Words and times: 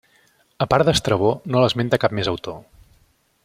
A 0.65 0.67
part 0.71 0.87
d'Estrabó 0.87 1.29
no 1.55 1.63
l'esmenta 1.65 2.01
cap 2.05 2.19
més 2.21 2.31
autor. 2.33 2.61